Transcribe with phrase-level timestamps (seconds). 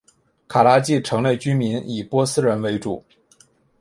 [0.47, 3.05] 卡拉季城内居民以波斯人为主。